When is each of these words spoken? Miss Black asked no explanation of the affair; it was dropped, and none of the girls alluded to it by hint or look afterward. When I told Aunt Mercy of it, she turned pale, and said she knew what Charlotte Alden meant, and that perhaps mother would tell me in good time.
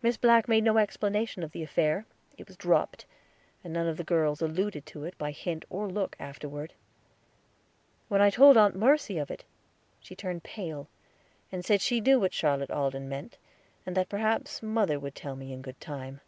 Miss 0.00 0.16
Black 0.16 0.48
asked 0.48 0.62
no 0.62 0.78
explanation 0.78 1.42
of 1.42 1.52
the 1.52 1.62
affair; 1.62 2.06
it 2.38 2.48
was 2.48 2.56
dropped, 2.56 3.04
and 3.62 3.70
none 3.70 3.86
of 3.86 3.98
the 3.98 4.02
girls 4.02 4.40
alluded 4.40 4.86
to 4.86 5.04
it 5.04 5.18
by 5.18 5.30
hint 5.30 5.66
or 5.68 5.90
look 5.90 6.16
afterward. 6.18 6.72
When 8.08 8.22
I 8.22 8.30
told 8.30 8.56
Aunt 8.56 8.74
Mercy 8.76 9.18
of 9.18 9.30
it, 9.30 9.44
she 10.00 10.16
turned 10.16 10.42
pale, 10.42 10.88
and 11.52 11.62
said 11.66 11.82
she 11.82 12.00
knew 12.00 12.18
what 12.18 12.32
Charlotte 12.32 12.70
Alden 12.70 13.10
meant, 13.10 13.36
and 13.84 13.94
that 13.94 14.08
perhaps 14.08 14.62
mother 14.62 14.98
would 14.98 15.14
tell 15.16 15.36
me 15.36 15.52
in 15.52 15.60
good 15.60 15.82
time. 15.82 16.22